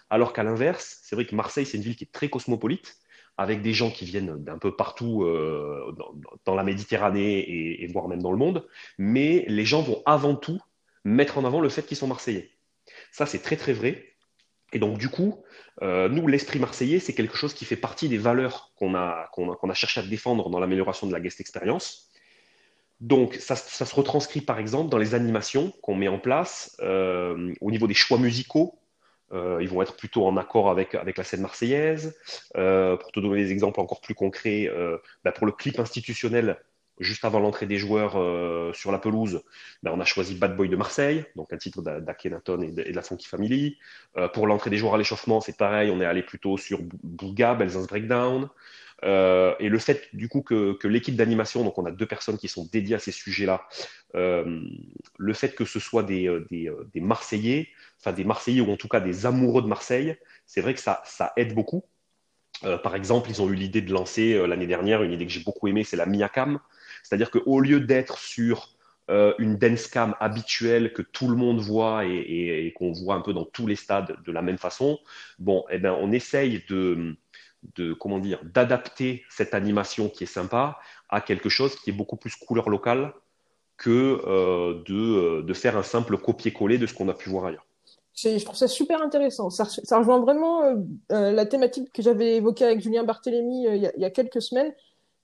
[0.10, 2.98] Alors qu'à l'inverse, c'est vrai que Marseille, c'est une ville qui est très cosmopolite,
[3.38, 5.96] avec des gens qui viennent d'un peu partout euh,
[6.46, 7.40] dans, la Méditerranée
[7.82, 8.68] et, voire même dans le monde,
[8.98, 10.60] mais les gens vont avant tout
[11.04, 12.52] mettre en avant le fait qu'ils sont marseillais.
[13.12, 14.14] Ça, c'est très très vrai.
[14.72, 15.44] Et donc, du coup,
[15.82, 19.52] euh, nous, l'esprit marseillais, c'est quelque chose qui fait partie des valeurs qu'on a, qu'on
[19.52, 22.10] a, a, cherché à défendre dans l'amélioration de la guest experience.
[23.00, 27.54] Donc, ça, ça, se retranscrit par exemple dans les animations qu'on met en place euh,
[27.62, 28.80] au niveau des choix musicaux.
[29.34, 32.16] Euh, ils vont être plutôt en accord avec, avec la scène marseillaise.
[32.56, 36.58] Euh, pour te donner des exemples encore plus concrets, euh, bah pour le clip institutionnel,
[37.00, 38.14] juste avant l'entrée des joueurs
[38.76, 39.42] sur la pelouse,
[39.82, 43.02] ben, on a choisi Bad Boy de Marseille, donc un titre d'Akhenaton et, de, la
[43.02, 43.80] Funky Family.
[44.34, 47.88] Pour l'entrée des joueurs à l'échauffement, c'est pareil, on est allé plutôt sur Bouga, Belzins
[47.88, 48.48] Breakdown.
[49.04, 52.48] Euh, et le fait du coup que, l'équipe d'animation, donc on a deux personnes qui
[52.48, 53.68] sont dédiées à ces sujets-là,
[54.16, 54.62] euh,
[55.18, 56.46] le fait que ce soit des, euh,
[56.94, 60.74] des, Marseillais, enfin des Marseillais ou en tout cas des amoureux de Marseille, c'est vrai
[60.74, 61.04] que ça,
[61.38, 61.84] aide beaucoup.
[62.84, 65.68] Par exemple, ils ont eu l'idée de lancer l'année dernière une idée que j'ai beaucoup
[65.68, 66.60] aimée, c'est la Miacam.
[67.02, 68.78] C'est-à-dire qu'au lieu d'être sur
[69.10, 73.44] une dance cam habituelle que tout le monde voit et qu'on voit un peu dans
[73.44, 74.98] tous les stades de la même façon,
[75.40, 77.18] bon, eh ben, on essaye de,
[77.76, 82.18] de comment dire, d'adapter cette animation qui est sympa à quelque chose qui est beaucoup
[82.18, 83.14] plus couleur locale
[83.78, 87.66] que euh, de, de, faire un simple copier-coller de ce qu'on a pu voir ailleurs.
[88.16, 89.50] Je trouve ça super intéressant.
[89.50, 90.76] Ça, ça rejoint vraiment euh,
[91.12, 94.72] euh, la thématique que j'avais évoquée avec Julien Barthélémy euh, il, y a, quelques semaines.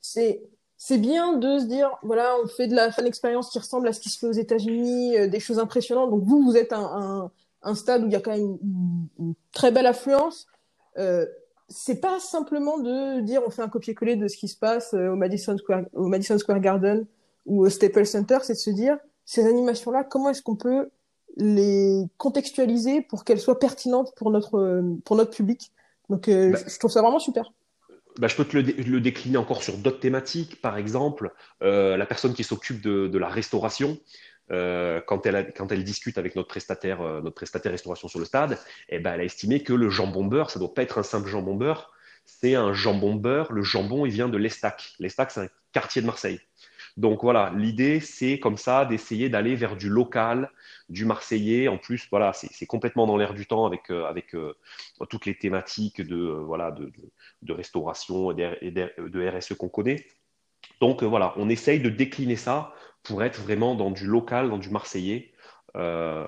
[0.02, 0.42] C'est
[0.82, 3.94] c'est bien de se dire, voilà, on fait de la fan expérience qui ressemble à
[3.94, 6.10] ce qui se fait aux États-Unis, euh, des choses impressionnantes.
[6.10, 7.30] Donc vous, vous êtes un,
[7.64, 8.58] un, stade où il y a quand même
[9.20, 10.48] une très belle affluence.
[11.70, 14.94] Euh, c'est pas simplement de dire on fait un copier-coller de ce qui se passe
[14.94, 17.06] euh, au Madison Square, au Madison Square Garden
[17.46, 20.90] ou au Staples Center, c'est de se dire ces animations-là, comment est-ce qu'on peut
[21.38, 25.72] les contextualiser pour qu'elles soient pertinentes pour notre pour notre public?
[26.10, 27.52] Donc euh, bah, je trouve ça vraiment super
[28.20, 30.62] bah, je peux te le, le, décliner encore sur d'autres thématiques.
[30.62, 33.98] Par exemple, euh, la personne qui s'occupe de, de, la restauration,
[34.52, 37.22] euh, quand, elle discute avec notre prestataire, euh,
[37.66, 38.58] restauration sur le stade,
[38.90, 41.04] eh ben, elle a estimé que le jambon beurre, ça ne doit pas être un
[41.04, 41.92] simple jambon beurre,
[42.26, 43.52] c'est un jambon beurre.
[43.52, 44.94] Le jambon, il vient de l'Estac.
[45.00, 46.40] L'Estac, c'est un quartier de Marseille.
[46.98, 50.52] Donc voilà, l'idée, c'est comme ça d'essayer d'aller vers du local,
[50.90, 51.68] du marseillais.
[51.68, 54.54] En plus, voilà, c'est complètement dans l'air du temps avec, euh,
[55.10, 56.36] toutes les thématiques de,
[57.50, 60.06] restauration et de RSE qu'on connaît.
[60.82, 62.74] Donc voilà, on essaye de décliner ça
[63.10, 65.32] pour être vraiment dans du local, dans du marseillais,
[65.76, 66.26] euh,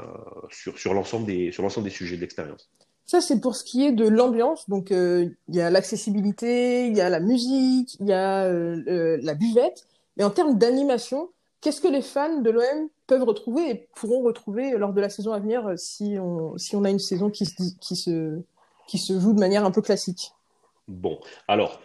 [0.49, 2.69] sur, sur l'ensemble des, des sujets de l'expérience.
[3.05, 4.67] Ça, c'est pour ce qui est de l'ambiance.
[4.67, 9.17] Donc, il euh, y a l'accessibilité, il y a la musique, il y a euh,
[9.21, 9.85] la buvette.
[10.17, 11.29] Mais en termes d'animation,
[11.61, 15.33] qu'est-ce que les fans de l'OM peuvent retrouver et pourront retrouver lors de la saison
[15.33, 18.39] à venir si on, si on a une saison qui se, qui, se,
[18.87, 20.33] qui se joue de manière un peu classique?
[20.87, 21.79] Bon, alors,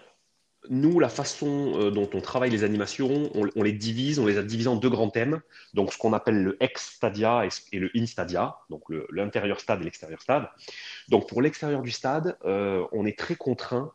[0.70, 4.68] nous, la façon dont on travaille les animations, on, les divise, on les a divisées
[4.68, 5.40] en deux grands thèmes.
[5.74, 10.48] Donc, ce qu'on appelle le ex-stadia et, le in-stadia, donc l'intérieur stade et l'extérieur stade.
[11.09, 13.92] Donc, pour l'extérieur du stade, euh, on est très contraint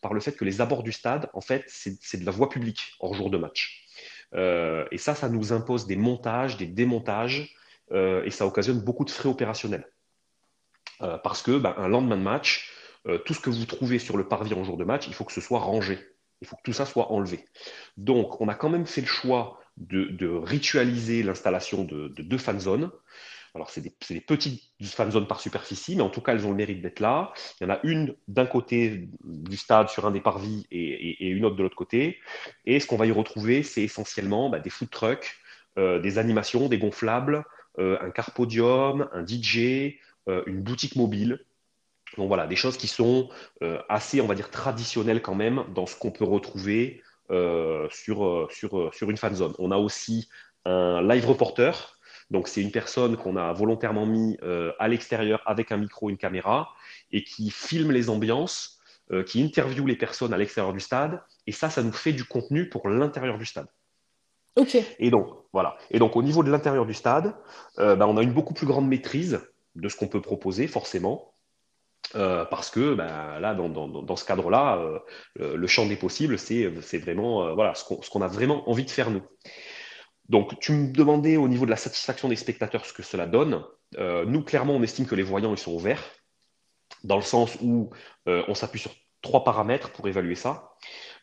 [0.00, 2.94] par le fait que les abords du stade, en fait, c'est de la voie publique
[3.00, 3.86] hors jour de match.
[4.34, 7.54] Euh, et ça, ça nous impose des montages, des démontages,
[7.92, 9.86] euh, et ça occasionne beaucoup de frais opérationnels.
[11.02, 12.69] Euh, parce que ben, un lendemain de match,
[13.06, 15.24] euh, tout ce que vous trouvez sur le parvis en jour de match, il faut
[15.24, 15.98] que ce soit rangé.
[16.42, 17.44] Il faut que tout ça soit enlevé.
[17.96, 22.58] Donc, on a quand même fait le choix de, ritualiser l'installation de, de, deux fan
[22.58, 22.90] zones.
[23.54, 26.56] Alors, c'est des, petites fan zones par superficie, mais en tout cas, elles ont le
[26.56, 27.32] mérite d'être là.
[27.60, 31.44] Il y en a une d'un côté du stade sur un des parvis et, une
[31.44, 32.18] autre de l'autre côté.
[32.64, 35.36] Et ce qu'on va y retrouver, c'est essentiellement bah, des food trucks,
[35.78, 37.44] euh, des animations, des gonflables,
[37.78, 39.96] euh, un car podium, un DJ,
[40.46, 41.44] une boutique mobile.
[42.16, 43.28] Donc voilà, des choses qui sont
[43.62, 48.48] euh, assez, on va dire, traditionnelles quand même dans ce qu'on peut retrouver euh, sur,
[48.50, 49.54] sur, sur une fan zone.
[49.58, 50.28] On a aussi
[50.64, 55.72] un live reporter donc, c'est une personne qu'on a volontairement mis euh, à l'extérieur avec
[55.72, 56.70] un micro, une caméra,
[57.10, 58.78] et qui filme les ambiances,
[59.10, 61.20] euh, qui interviewe les personnes à l'extérieur du stade.
[61.46, 63.66] Et ça, ça nous fait du contenu pour l'intérieur du stade.
[64.56, 64.76] Ok.
[64.98, 65.76] Et donc, voilà.
[65.90, 67.34] Et donc, au niveau de l'intérieur du stade,
[67.78, 69.40] euh, bah, on a une beaucoup plus grande maîtrise
[69.74, 71.29] de ce qu'on peut proposer, forcément.
[72.16, 74.78] Euh, parce que bah, là, dans, ce cadre-là,
[75.38, 76.66] euh, le champ des possibles, c'est
[76.98, 79.22] vraiment euh, ce qu'on qu a vraiment envie de faire nous.
[80.28, 83.64] Donc, tu me demandais au niveau de la satisfaction des spectateurs ce que cela donne.
[83.98, 86.04] Nous, clairement, on estime que les voyants, ils sont ouverts,
[87.02, 87.90] dans le sens où
[88.26, 90.70] on s'appuie sur trois paramètres pour évaluer ça.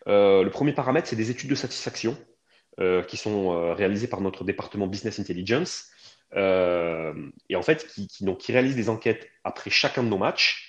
[0.05, 2.17] Le premier paramètre, c'est des études de satisfaction
[3.07, 5.85] qui sont réalisées par notre département Business Intelligence,
[6.35, 10.66] et en fait, qui, qui, donc, qui réalise des enquêtes après chacun de nos matchs.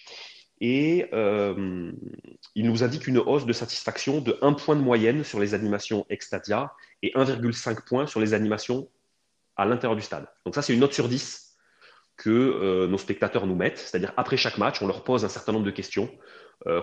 [0.60, 1.92] Et euh,
[2.54, 6.04] il nous indique une hausse de satisfaction de 1 point de moyenne sur les animations
[6.10, 8.88] Extadia et 1,5 points sur les animations
[9.56, 10.26] à l'intérieur du stade.
[10.44, 11.56] Donc ça, c'est une note sur 10
[12.16, 13.78] que nos spectateurs nous mettent.
[13.78, 16.10] C'est-à-dire, après chaque match, on leur pose un certain nombre de questions.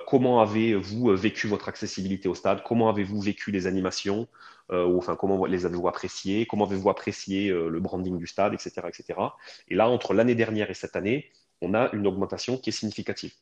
[0.08, 2.64] comment avez-vous vécu votre accessibilité au stade?
[2.64, 4.30] Comment avez-vous vécu les animations?
[4.72, 6.46] Ou, Enfin, comment les avez-vous appréciées?
[6.46, 9.20] Comment avez-vous apprécié le branding du stade, etc., etc.
[9.68, 13.34] Et là, entre l'année dernière et cette année, on a une augmentation qui est significative.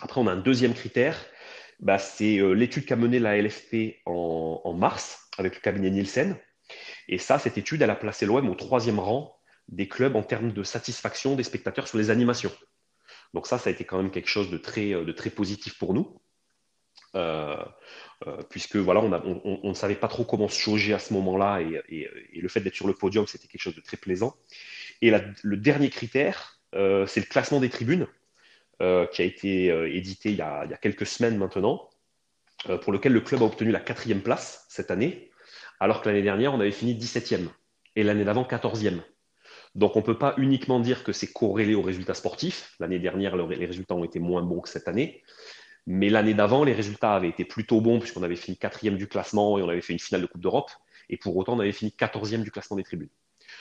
[0.00, 1.16] Après, on a un deuxième critère,
[1.80, 6.36] bah, c'est euh, l'étude qu'a menée la LFP en, mars avec le cabinet Nielsen.
[7.08, 10.52] Et ça, cette étude, elle a placé l'OM au troisième rang des clubs en termes
[10.52, 12.52] de satisfaction des spectateurs sur les animations.
[13.34, 16.20] Donc ça, ça a été quand même quelque chose de très, euh, positif pour nous.
[17.16, 17.56] Euh,
[18.50, 22.48] puisque voilà, on, ne savait pas trop comment se jauger à ce moment-là et, le
[22.48, 24.34] fait d'être sur le podium, c'était quelque chose de très plaisant.
[25.00, 28.08] Et le dernier critère, c'est le classement des tribunes.
[28.82, 31.88] Euh, qui a été euh, édité il y, a, quelques semaines maintenant,
[32.68, 35.30] euh, pour lequel le club a obtenu la quatrième place cette année,
[35.78, 37.46] alors que l'année dernière, on avait fini 17e
[37.94, 39.00] et l'année d'avant 14e.
[39.76, 42.74] Donc on ne peut pas uniquement dire que c'est corrélé aux résultats sportifs.
[42.80, 45.22] L'année dernière, les résultats ont été moins bons que cette année.
[45.86, 49.56] Mais l'année d'avant, les résultats avaient été plutôt bons puisqu'on avait fini quatrième du classement
[49.58, 50.70] et on avait fait une finale de Coupe d'Europe.
[51.10, 53.10] Et pour autant, on avait fini quatorzième du classement des tribunes.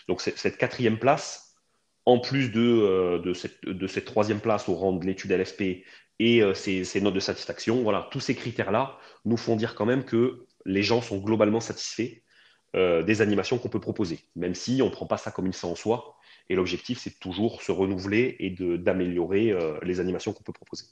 [0.07, 1.52] Donc cette quatrième place,
[2.05, 5.83] en plus de, euh, de, cette, troisième place au rang de l'étude LFP
[6.19, 10.03] et euh, ces, notes de satisfaction, voilà, tous ces critères-là nous font dire quand même
[10.03, 12.21] que les gens sont globalement satisfaits
[12.75, 15.53] euh, des animations qu'on peut proposer, même si on ne prend pas ça comme une
[15.53, 16.15] fin en soi.
[16.49, 20.83] Et l'objectif, c'est toujours se renouveler et d'améliorer les animations qu'on peut proposer.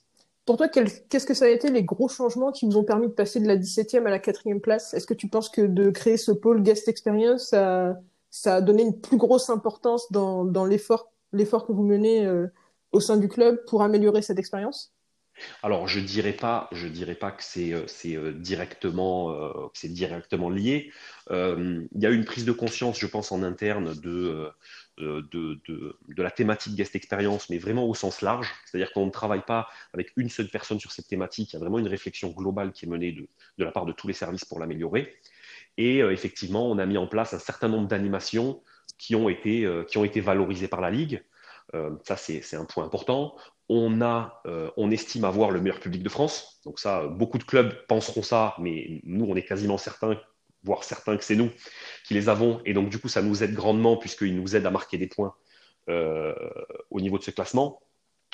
[0.45, 3.12] Pour toi, qu'est-ce que ça a été les gros changements qui vous ont permis de
[3.12, 4.93] passer de la 17e à la 4e place?
[4.93, 8.00] Est-ce que tu penses que de créer ce pôle guest experience, ça,
[8.32, 12.48] ça a donné une plus grosse importance dans, l'effort, que vous menez euh,
[12.94, 14.94] au sein du club pour améliorer cette expérience?
[15.63, 16.38] Alors, je dirais
[16.91, 19.30] dirais pas que c'est euh, euh, directement,
[20.50, 20.91] lié.
[21.30, 24.50] il y a une prise de conscience, je pense, en interne de,
[26.17, 28.50] la thématique guest experience, mais vraiment au sens large.
[28.65, 31.52] C'est-à-dire qu'on ne travaille pas avec une seule personne sur cette thématique.
[31.52, 34.08] Il y a vraiment une réflexion globale qui est menée de la part de tous
[34.08, 35.17] les services pour l'améliorer.
[35.77, 38.62] Et euh, effectivement, on a mis en place un certain nombre d'animations
[38.97, 41.23] qui, ont été, euh, qui ont été valorisées par la Ligue.
[41.73, 43.36] Euh, ça, c'est un point important.
[43.69, 44.43] On, a,
[44.75, 46.60] on estime avoir le meilleur public de France.
[46.65, 50.19] Donc ça, beaucoup de clubs penseront ça, mais nous, on est quasiment certains,
[50.63, 51.49] voire certains que c'est nous
[52.05, 52.60] qui les avons.
[52.65, 55.34] Et donc, du coup, ça nous aide grandement puisqu'ils nous aident à marquer des points
[55.88, 57.79] au niveau de ce classement.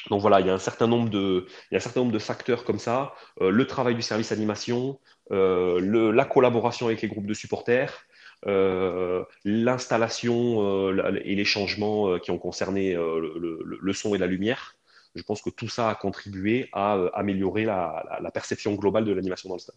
[0.09, 2.13] Donc voilà, il y a un certain nombre de, il y a un certain nombre
[2.13, 3.13] de facteurs comme ça.
[3.39, 8.05] le travail du service animation, le, la collaboration avec les groupes de supporters,
[8.45, 14.75] euh, l'installation euh, et les changements qui ont concerné le, son et la lumière.
[15.15, 19.55] Je pense que tout ça a contribué à améliorer la, perception globale de l'animation dans
[19.55, 19.75] le stade.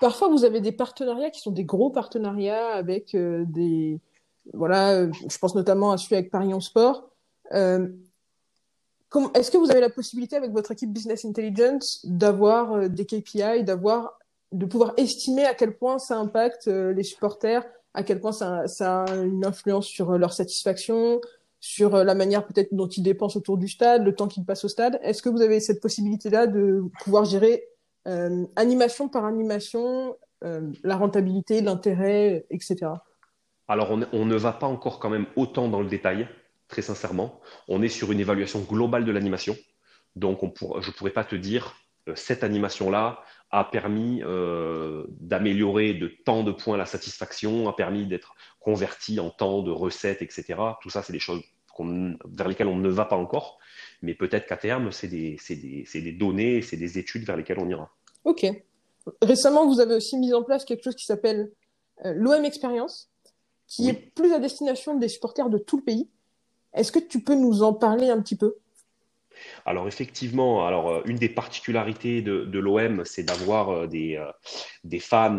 [0.00, 3.98] Parfois, vous avez des partenariats qui sont des gros partenariats avec des.
[4.52, 7.08] Voilà, je pense notamment à celui avec Paris en Sport.
[7.50, 7.90] Est-ce
[9.50, 14.17] que vous avez la possibilité avec votre équipe Business Intelligence d'avoir des KPI, d'avoir
[14.52, 18.64] de pouvoir estimer à quel point ça impacte euh, les supporters, à quel point ça,
[18.80, 21.20] a une influence sur euh, leur satisfaction,
[21.60, 24.64] sur euh, la manière peut-être dont ils dépensent autour du stade, le temps qu'ils passent
[24.64, 24.98] au stade.
[25.02, 27.64] Est-ce que vous avez cette possibilité-là de pouvoir gérer
[28.56, 32.86] animation par animation, la rentabilité, l'intérêt, etc.
[33.66, 36.26] Alors on, ne va pas encore quand même autant dans le détail,
[36.68, 37.38] très sincèrement.
[37.66, 39.58] On est sur une évaluation globale de l'animation.
[40.16, 41.76] Donc je ne pourrais pas te dire
[42.14, 48.34] cette animation-là, a permis euh, d'améliorer de tant de points la satisfaction, a permis d'être
[48.60, 50.56] converti en temps de recettes, etc.
[50.82, 51.42] Tout ça, c'est des choses
[51.80, 53.58] vers lesquelles on ne va pas encore,
[54.02, 57.68] mais peut-être qu'à terme, c'est des, des, des, données, c'est des études vers lesquelles on
[57.68, 57.90] ira.
[58.24, 58.46] Ok.
[59.22, 61.50] Récemment, vous avez aussi mis en place quelque chose qui s'appelle
[62.04, 63.10] euh, l'OM Experience,
[63.66, 66.08] qui est plus à destination des supporters de tout le pays.
[66.74, 68.56] Est-ce que tu peux nous en parler un petit peu?
[69.66, 74.30] Alors effectivement, euh, une des particularités de, l'OM, c'est d'avoir euh, des, euh,
[74.84, 75.38] des fans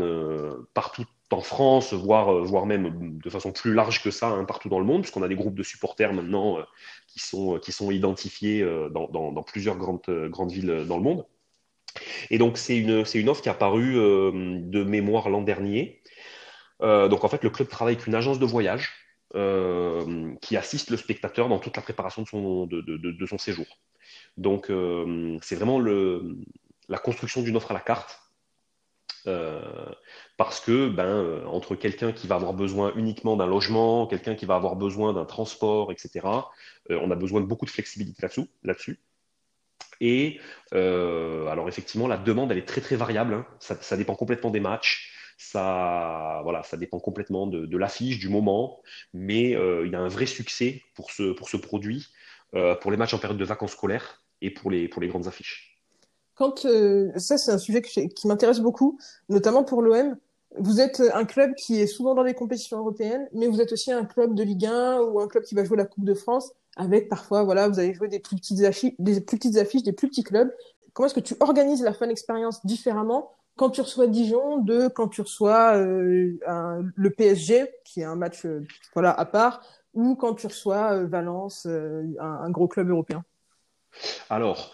[0.74, 4.86] partout en France, voire, même de façon plus large que ça, hein, partout dans le
[4.86, 6.58] monde, puisqu'on a des groupes de supporters maintenant
[7.08, 11.26] qui, sont, identifiés dans, plusieurs grandes, villes dans le monde.
[12.32, 16.02] Et donc c'est une, offre qui a apparue de mémoire l'an dernier.
[16.82, 21.50] donc en fait, le club travaille avec une agence de voyage qui assiste le spectateur
[21.50, 22.28] dans toute la préparation de
[23.28, 23.66] son, séjour.
[24.38, 28.20] Donc, euh, c'est vraiment la construction d'une offre à la carte.
[29.28, 29.62] Euh,
[30.38, 34.46] parce que ben, euh, entre quelqu'un qui va avoir besoin uniquement d'un logement, quelqu'un qui
[34.46, 36.26] va avoir besoin d'un transport, etc.,
[36.90, 38.48] on a besoin de beaucoup de flexibilité là-dessus.
[38.64, 38.74] Là
[40.02, 40.40] et
[40.72, 43.34] alors effectivement, la demande, elle est très très variable.
[43.34, 43.46] Hein.
[43.60, 45.14] Ça, dépend complètement des matchs.
[45.42, 48.82] Ça, voilà, ça dépend complètement de, l'affiche, du moment,
[49.14, 52.08] mais il y a un vrai succès pour ce, pour ce produit,
[52.52, 55.82] pour les matchs en période de vacances scolaires et pour les, pour les grandes affiches.
[56.36, 56.68] Quand,
[57.16, 59.00] ça, c'est un sujet qui m'intéresse beaucoup,
[59.30, 60.18] notamment pour l'OM.
[60.58, 63.92] Vous êtes un club qui est souvent dans les compétitions européennes, mais vous êtes aussi
[63.92, 66.52] un club de Ligue 1 ou un club qui va jouer la Coupe de France,
[66.76, 69.94] avec parfois, voilà, vous allez jouer des plus petites affiches, des plus petites affiches, des
[69.94, 70.52] plus petits clubs.
[70.94, 75.10] Comment est-ce que tu organises la fan expérience différemment quand tu reçois Dijon de quand
[75.10, 76.32] tu reçois euh,
[76.96, 79.62] le PSG, qui est un match euh, voilà à part,
[79.94, 83.26] ou quand tu reçois euh, Valence, un, gros club européen
[84.30, 84.74] Alors,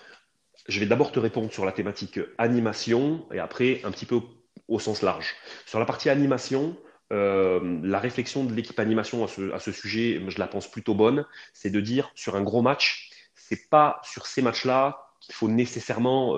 [0.67, 4.19] je vais d'abord te répondre sur la thématique animation et après un petit peu
[4.67, 5.33] au sens large.
[5.65, 6.77] Sur la partie animation,
[7.09, 11.81] la réflexion de l'équipe animation à ce, sujet, je la pense plutôt bonne, c'est de
[11.81, 16.35] dire sur un gros match, c'est pas sur ces matchs-là qu'il faut nécessairement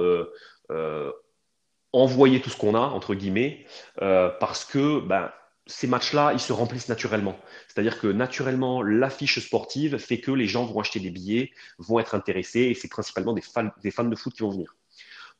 [1.94, 3.66] envoyer tout ce qu'on a entre guillemets,
[3.98, 5.32] parce que ben,
[5.66, 7.40] ces matchs-là, ils se remplissent naturellement.
[7.68, 12.16] C'est-à-dire que naturellement, l'affiche sportive fait que les gens vont acheter des billets, vont être
[12.16, 13.44] intéressés, et c'est principalement des
[13.82, 14.76] des fans de foot qui vont venir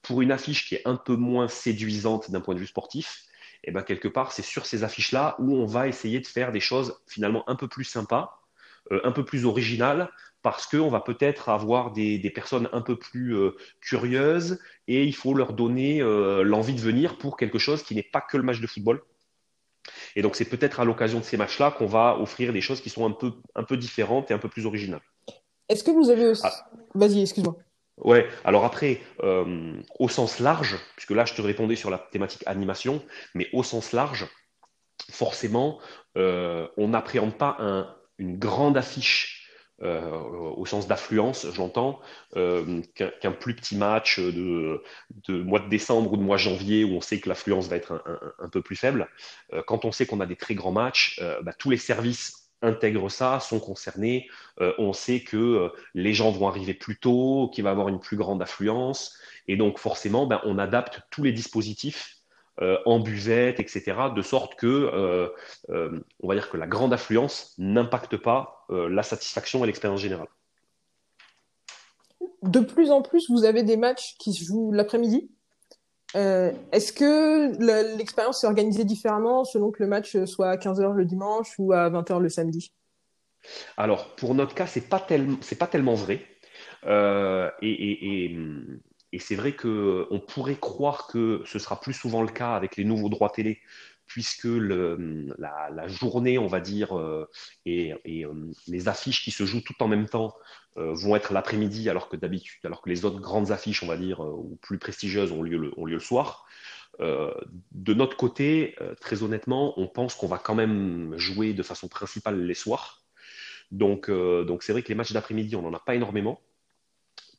[0.02, 3.26] pour une affiche qui est un peu moins séduisante d'un point de vue sportif,
[3.64, 6.52] et eh ben quelque part, c'est sur ces affiches-là où on va essayer de faire
[6.52, 8.40] des choses finalement un peu plus sympas,
[8.92, 10.10] euh, un peu plus originales,
[10.42, 15.34] parce qu'on va peut-être avoir des, personnes un peu plus euh, curieuses et il faut
[15.34, 18.60] leur donner euh, l'envie de venir pour quelque chose qui n'est pas que le match
[18.60, 19.02] de football.
[20.16, 22.90] Et donc, c'est peut-être à l'occasion de ces matchs-là qu'on va offrir des choses qui
[22.90, 25.02] sont un peu, un peu différentes et un peu plus originales.
[25.70, 26.44] Est-ce que vous avez aussi.
[26.46, 26.70] Ah.
[26.94, 27.58] Vas-y, excuse-moi.
[27.98, 32.44] Ouais, alors après, euh, au sens large, puisque là je te répondais sur la thématique
[32.46, 34.28] animation, mais au sens large,
[35.12, 35.80] forcément,
[36.16, 39.37] on n'appréhende pas une grande affiche
[39.84, 42.00] euh, au sens d'affluence, j'entends,
[42.34, 44.82] qu'un plus petit match de,
[45.30, 48.04] mois de décembre ou de mois de janvier où on sait que l'affluence va être
[48.40, 49.08] un, peu plus faible.
[49.66, 53.40] quand on sait qu'on a des très grands matchs, bah, tous les services intègrent ça,
[53.40, 54.30] sont concernés.
[54.62, 57.88] Euh, on sait que euh, les gens vont arriver plus tôt, qu'il va y avoir
[57.88, 59.18] une plus grande affluence.
[59.48, 62.18] Et donc, forcément, ben, on adapte tous les dispositifs
[62.62, 65.32] euh, en buvette, etc., de sorte que,
[65.70, 70.28] on va dire que la grande affluence n'impacte pas la satisfaction et l'expérience générale.
[72.44, 75.30] De plus en plus, vous avez des matchs qui se jouent l'après-midi
[76.16, 81.06] euh, est-ce que l'expérience est organisée différemment selon que le match soit à 15h le
[81.06, 82.72] dimanche ou à 20h le samedi?
[83.76, 86.22] Alors, pour notre cas, ce n'est pas, pas, tellement vrai.
[86.86, 88.36] Euh, et,
[89.20, 93.10] c'est vrai qu'on pourrait croire que ce sera plus souvent le cas avec les nouveaux
[93.10, 93.60] droits télé,
[94.08, 97.30] puisque la, journée, on va dire, euh,
[97.66, 97.94] et,
[98.68, 100.34] les affiches qui se jouent tout en même temps
[100.78, 103.98] euh, vont être l'après-midi, alors que d'habitude, alors que les autres grandes affiches, on va
[103.98, 106.46] dire, euh, ou plus prestigieuses, ont lieu le, soir.
[107.00, 107.34] Euh,
[107.72, 112.46] de notre côté, très honnêtement, on pense qu'on va quand même jouer de façon principale
[112.46, 113.04] les soirs.
[113.72, 116.42] Donc, donc c'est vrai que les matchs d'après-midi, on n'en a pas énormément.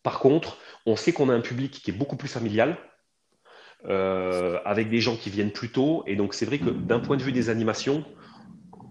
[0.03, 2.77] Par contre, on sait qu'on a un public qui est beaucoup plus familial,
[3.85, 6.03] avec des gens qui viennent plus tôt.
[6.07, 8.05] Et donc, c'est vrai que d'un point de vue des animations,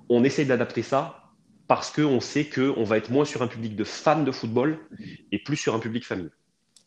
[0.09, 1.27] on essaie d'adapter ça
[1.67, 4.79] parce qu'on sait qu'on va être moins sur un public de fans de football
[5.31, 6.29] et plus sur un public famille.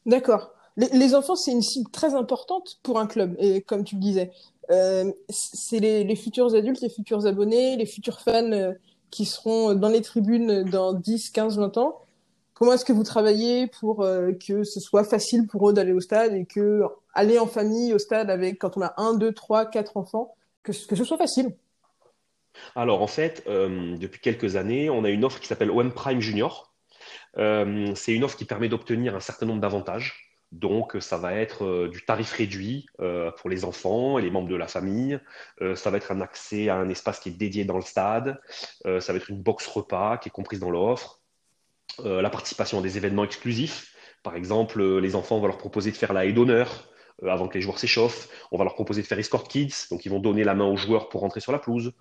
[0.06, 0.52] D'accord.
[0.76, 4.30] Les, enfants, c'est une cible très importante pour un club, et comme tu le disais.
[4.70, 8.72] Euh, c'est les, futurs adultes, les futurs abonnés, les futurs fans euh,
[9.10, 12.00] qui seront dans les tribunes dans 10, 15, 20 ans.
[12.60, 16.00] Comment est-ce que vous travaillez pour euh, que ce soit facile pour eux d'aller au
[16.00, 16.82] stade et que
[17.14, 20.74] aller en famille au stade avec, quand on a 1, 2, 3, 4 enfants, que,
[20.74, 21.56] ce soit facile?
[22.76, 26.20] Alors en fait, euh, depuis quelques années, on a une offre qui s'appelle OM Prime
[26.20, 26.74] Junior.
[27.38, 30.36] Euh, c'est une offre qui permet d'obtenir un certain nombre d'avantages.
[30.52, 34.66] Donc, ça va être du tarif réduit pour les enfants et les membres de la
[34.66, 35.16] famille.
[35.76, 38.40] ça va être un accès à un espace qui est dédié dans le stade.
[38.84, 41.19] ça va être une box repas qui est comprise dans l'offre.
[41.98, 43.94] La participation à des événements exclusifs.
[44.22, 46.90] Par exemple, les enfants, on va leur proposer de faire la haie d'honneur
[47.22, 48.28] euh, avant que les joueurs s'échauffent.
[48.50, 50.76] On va leur proposer de faire escort kids, donc ils vont donner la main aux
[50.76, 51.92] joueurs pour rentrer sur la pelouse.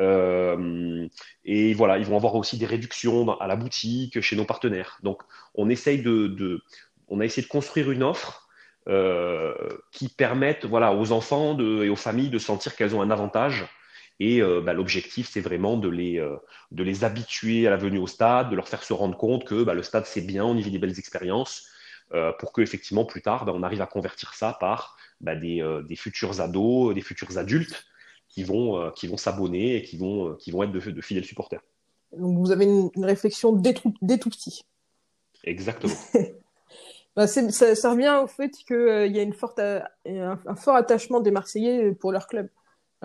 [0.00, 1.06] Euh,
[1.44, 4.98] et voilà, ils vont avoir aussi des réductions à la boutique, chez nos partenaires.
[5.02, 5.22] Donc
[5.54, 6.62] on essaye de,
[7.08, 8.48] on a essayé de construire une offre
[8.88, 9.54] euh,
[9.92, 13.66] qui permette voilà, aux enfants et aux familles de sentir qu'elles ont un avantage.
[14.18, 16.18] Et bah, l'objectif, c'est vraiment de les,
[16.70, 19.62] de les habituer à la venue au stade, de leur faire se rendre compte que
[19.62, 21.68] bah, le stade, c'est bien, on y vit des belles expériences
[22.14, 24.96] euh, pour que effectivement plus tard, ben, on arrive à convertir ça par
[25.26, 27.84] euh, des, futurs ados, des futurs adultes
[28.28, 31.62] qui vont, euh, qui vont s'abonner et qui vont, qui vont être de, fidèles supporters.
[32.16, 34.64] Donc vous avez une, réflexion dès tout, tout petit.
[35.44, 35.94] Exactement.
[37.16, 41.92] Bah, ça, revient au fait qu'il y a une forte, un, fort attachement des Marseillais
[41.92, 42.50] pour leur club.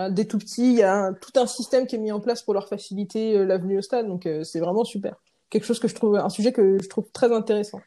[0.10, 2.54] Dès tout petits, il y a tout un système qui est mis en place pour
[2.54, 5.16] leur faciliter euh, l'avenue au stade, donc c'est vraiment super.
[5.50, 7.82] Quelque chose que je trouve, un sujet que je trouve très intéressant.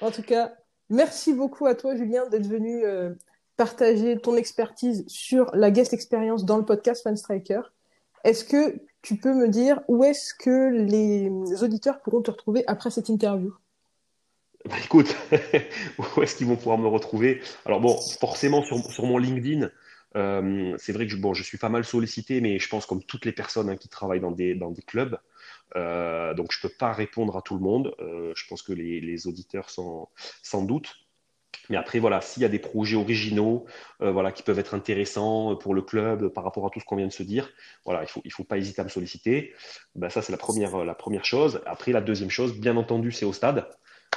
[0.00, 0.54] En tout cas,
[0.90, 2.84] merci beaucoup à toi, Julien, d'être venu
[3.56, 7.62] partager ton expertise sur la guest experience dans le podcast Fan Striker.
[8.24, 11.30] Est-ce que tu peux me dire où est-ce que les
[11.62, 13.54] auditeurs pourront te retrouver après cette interview?
[14.64, 15.14] Bah, écoute,
[16.16, 17.40] où est-ce qu'ils vont pouvoir me retrouver?
[17.64, 19.70] Alors bon, forcément sur, sur mon LinkedIn,
[20.16, 23.02] euh, c'est vrai que je, bon, je suis pas mal sollicité, mais je pense comme
[23.04, 25.18] toutes les personnes hein, qui travaillent dans des, dans des clubs,
[25.76, 27.94] euh, donc je peux pas répondre à tout le monde.
[28.00, 30.10] Euh, je pense que les, les auditeurs sans,
[30.42, 30.94] sans doute.
[31.70, 33.66] Mais après, voilà, s'il y a des projets originaux
[33.98, 37.06] voilà, qui peuvent être intéressants pour le club par rapport à tout ce qu'on vient
[37.06, 37.50] de se dire,
[37.84, 39.52] voilà, il ne faut, il faut pas hésiter à me solliciter.
[39.96, 41.60] Ben, ça, c'est la première, la première chose.
[41.66, 43.66] Après, la deuxième chose, bien entendu, c'est au stade.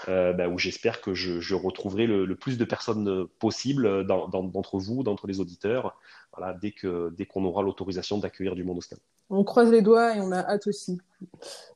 [0.08, 5.04] Euh, ben, où j'espère que je, je retrouverai le, plus de personnes possible d'entre vous,
[5.04, 6.00] d'entre les auditeurs,
[6.36, 9.00] voilà, dès qu'on dès qu'on aura l'autorisation d'accueillir du monde au stade.
[9.30, 11.00] On croise les doigts et on a hâte aussi.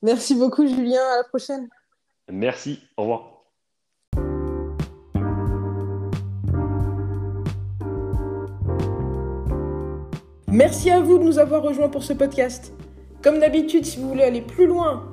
[0.01, 1.67] Merci beaucoup Julien, à la prochaine.
[2.31, 3.29] Merci, au revoir.
[10.47, 12.73] Merci à vous de nous avoir rejoints pour ce podcast.
[13.21, 15.12] Comme d'habitude, si vous voulez aller plus loin